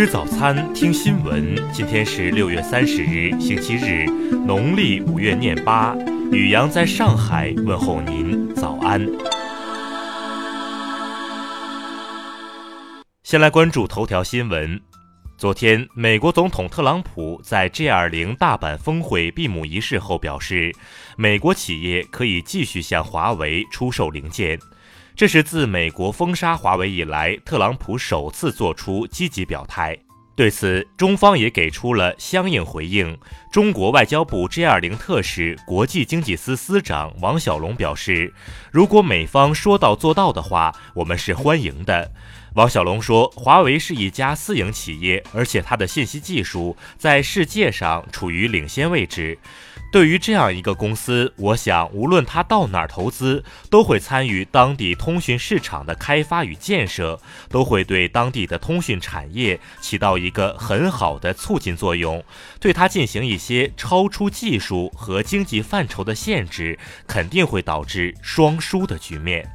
[0.00, 1.54] 吃早餐，听新闻。
[1.74, 4.06] 今天是六月三十日，星期日，
[4.46, 5.94] 农历五月廿八。
[6.32, 9.06] 雨阳在上海问候您，早安。
[13.22, 14.80] 先来关注头条新闻。
[15.36, 20.74] 昨天，美国总统特朗普在 G20 大阪峰会闭幕仪式后表示，
[21.18, 24.58] 美国企业可以继续向华为出售零件。
[25.20, 29.94] 这是自美国封杀华为以来，特朗普首次做出积极表态。
[30.34, 33.18] 对此，中方也给出了相应回应。
[33.52, 38.32] 中国外交部 G20 特使、国际经济司司长王小龙表示，
[38.72, 42.10] 如果美方说到做到的话，我们是欢迎的。
[42.54, 49.38] 王小龙说，华为是一家私营企业，而且它的信息技术在世界上处于领先位置。
[49.92, 62.22] 对于这样一个公司，我想无论他到哪儿投资，都会参与当地通讯市场的开发与建设，都会对当地的通讯产业起到一个很好的促进作用。
[62.60, 69.50] 对它进行一些超出技术和经济范畴的限制，肯定会导致双输的局面。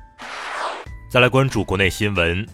[1.09, 2.45] 再来关注国内新闻，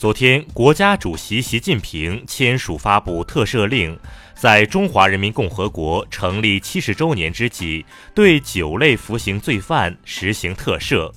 [0.00, 3.94] 昨天国家主席习近平签署发布特赦令。
[4.34, 7.84] 在中华人民共和国成立七十周年之际，
[8.14, 11.12] 对九类服刑罪犯实行特赦。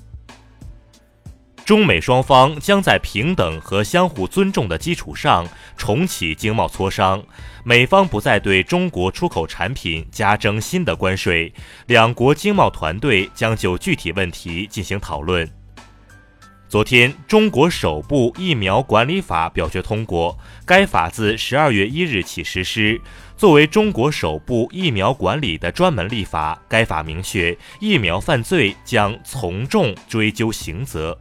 [1.63, 7.23] 中美双方将在平等和相互尊重的基础上重启经贸磋商，
[7.63, 11.53] 美方不再对中国出口产品加征新的关税，
[11.87, 15.49] 两国经贸团队将就具体问题进行讨论。
[16.73, 20.35] 昨天，中国首部疫苗管理法表决通过。
[20.65, 22.99] 该法自十二月一日起实施。
[23.37, 31.15] 作为中国首部疫苗管理的专门立法，该法明确，疫苗犯罪将从重追究刑责。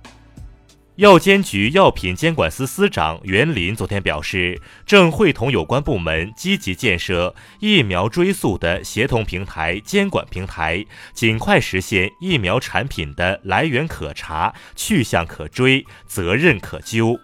[0.96, 10.84] 药监局药品监管司司长袁林昨天表示，正会同有关部门积极建设疫苗追溯的协同平台、监管平台，
[11.14, 17.18] 尽快实现疫苗产品的来源可查、去向可追、责任可究。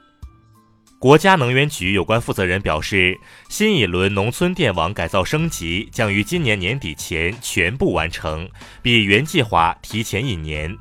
[0.99, 3.19] 国家能源局有关负责人表示，
[3.51, 8.49] 新一轮农村电网改造升级将于今年年底前全部完成，
[8.81, 10.75] 比原计划提前一年。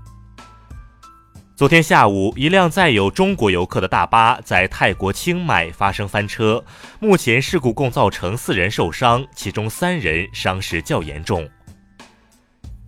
[1.58, 6.64] 昨天下午，一辆载有中国游客的大巴在泰国清迈发生翻车，
[7.00, 11.50] 目前事故共造成四人受伤，其中三人伤势较严重。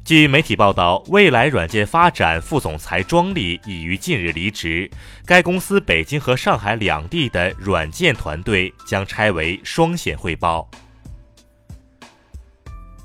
[0.05, 4.87] 据媒体报道，未来软件发展副总裁庄丽已于近日离职，
[5.25, 10.69] 该公司北京和上海两地的软件团队将拆为双线汇报。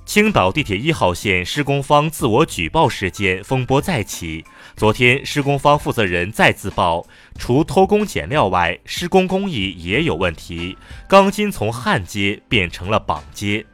[0.06, 4.44] 青岛地铁一号线施工方自我举报事件风波再起。
[4.76, 7.04] 昨天，施工方负责人再自曝，
[7.38, 10.76] 除偷工减料外，施工工艺也有问题，
[11.08, 13.64] 钢筋从焊接变成了绑接。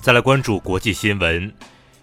[0.00, 1.52] 再来关注国际新闻。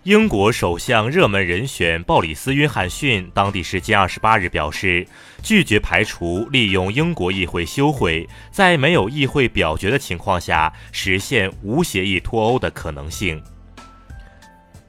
[0.04, 5.06] 英国首相热门人选鲍里斯·约翰逊当地时间二十八日表示，
[5.44, 13.44] 拒绝排除利用英国议会休会，在没有议会表决的情况下实现无协议脱欧的可能性。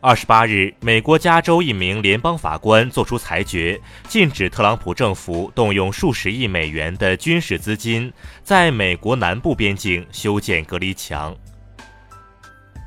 [0.01, 8.13] 二十八日，美国加州一名联邦法官作出裁决，禁止特朗普政府动用数十亿美元的军事资金，
[8.45, 11.37] 在美国南部边境修建隔离墙。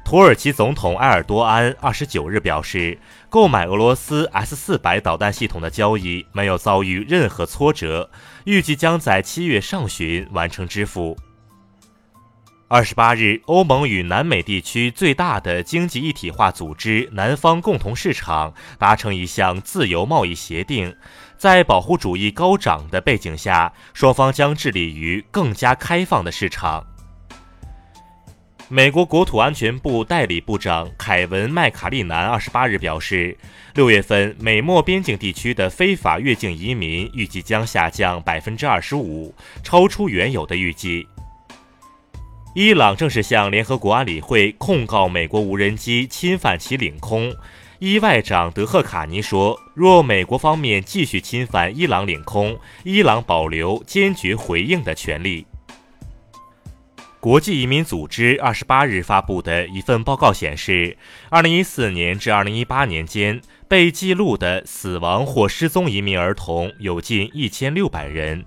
[0.04, 3.00] 土耳其总统埃尔多安二十九日表示，
[3.30, 8.12] 购买俄罗斯 S 四百导弹系统的交易没有遭遇任何挫折，
[8.44, 11.18] 预计将在七月上旬完成支付。
[12.68, 20.96] 二十八日，欧盟与南美地区最大的经济一体化组织南方共同市场达成一项自由贸易协定，
[21.38, 26.86] 在保护主义高涨的背景下，双方将致力于更加开放的市场。
[28.76, 33.38] 美国国土安全部代理部长凯文·麦卡利南二十八日表示，
[33.76, 39.32] 六月份美墨边境地区的非法越境移民预计将下降百分之二十五，
[39.64, 41.08] 超出原有的预计。
[42.56, 47.32] 伊朗正式向联合国安理会控告美国无人机侵犯其领空。
[47.78, 55.46] 伊外长德赫卡尼说，若美国方面继续侵犯伊朗领空，伊朗保留坚决回应的权利。
[57.24, 60.98] 国际移民组织二十八日发布的一份报告显示，
[61.30, 68.44] 二零一四年至二零一八年间被记录的死亡或失踪移民儿童有近一千六百人。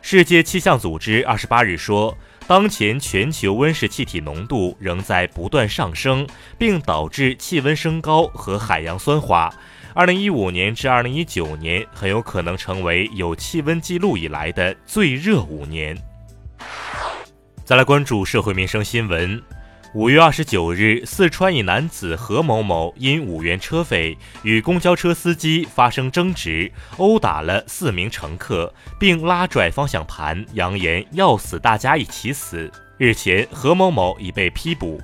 [0.00, 2.16] 世界气象组织二十八日说，
[2.46, 6.24] 当前全球温室气体浓度仍在不断上升，
[6.56, 9.52] 并导致气温升高和海洋酸化。
[9.92, 15.98] 二零一五年至二零一九年很有可能成为有气温记录以来的最热五年。
[17.68, 19.42] 再来关注社会民生新闻。
[19.92, 32.72] 五月二十九日，四川一男子何某某因五元车费与公交车司机发生争执，殴打了四名乘客，并拉拽方向盘，扬言要死大家一起死。
[32.96, 34.98] 日前，何某某已被批捕。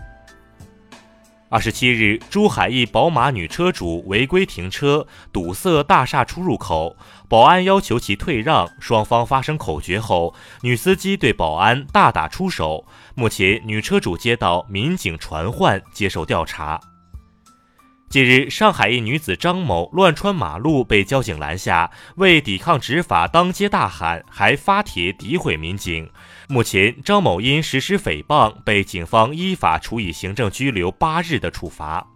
[1.54, 6.96] 二十七日，珠海一宝马女车主违规停车，堵塞大厦出入口，
[7.28, 12.84] 保安要求其退让，双方发生口角后，女司机对保安大打出手。
[13.14, 16.80] 目前，女车主接到民警传唤，接受调查。
[18.08, 26.08] 近日，上海一女子张某乱穿马路被交警拦下，为抵抗执法当街大喊，还发帖诋毁民警。
[26.48, 32.06] 目前，张某因实施诽谤被警方依法处以行政拘留八日的处罚。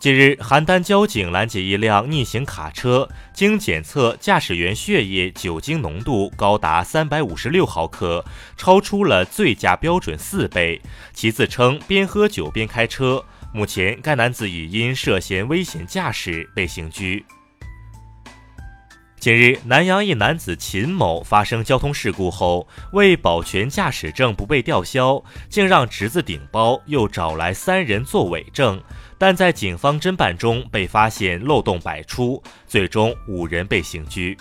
[0.00, 8.24] 近日，邯郸交警拦截一辆逆行卡车，经检测，驾驶员血液酒精浓度高达三百五十六毫克，
[8.56, 10.80] 超出了醉驾标准四倍。
[11.12, 13.24] 其自称边喝酒边开车。
[13.52, 17.24] 目前，该男子已因涉嫌危险驾驶被刑拘。
[19.18, 28.82] 近日，南阳一男子秦某发生交通事故后，为保全驾驶证不被吊销，竟让侄子顶包，又找来三人作伪证，
[29.18, 34.38] 但在警方侦办中被发现漏洞百出，最终五人被刑拘。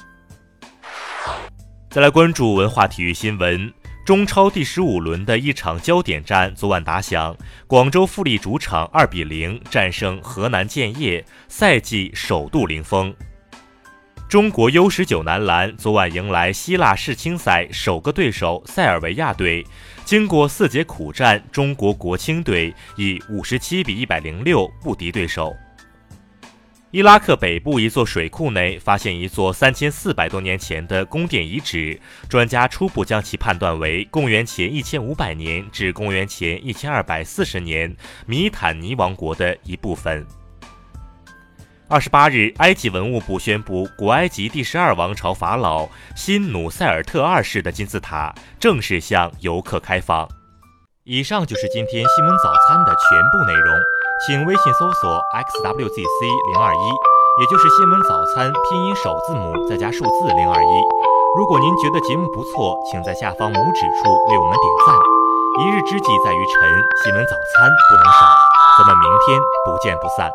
[1.89, 3.73] 再来关注文化体育新闻。
[4.05, 7.37] 中超第十五轮的一场焦点战昨晚打响，
[7.67, 13.13] 广州富力主场二比零战胜河南建业，赛季首度零封。
[14.27, 19.65] 中国 U 十九男篮昨晚迎来希腊世青赛首个对手塞尔维亚队，
[20.05, 25.55] 经过四节苦战，中国国青队以五十七比一百零六不敌对手。
[26.91, 37.95] 伊拉克北部一座水库内发现一座三千四百多年前的宫殿遗址，专家初步将其判断为公元前一千五百年至公元前一千二百四十年
[38.25, 40.25] 米坦尼王国的一部分。
[41.87, 50.27] 二十八日，埃及文物部宣布，古埃及第十二王朝法老辛努塞尔特二世的金字塔正式向游客开放。
[51.03, 53.79] 以上就是今天新闻早餐的全部内容。
[54.27, 56.21] 请微信搜索 xwzc
[56.51, 56.85] 零二一，
[57.39, 60.73] 也就是新闻早餐拼音首字母再加数字零二一。
[61.37, 64.91] 如果您觉得节目不错，请在下方拇指处为我们点赞。
[65.63, 66.67] 一日之计在于晨，
[67.01, 68.27] 新闻早餐不能少。
[68.77, 70.29] 咱们明天不见不散。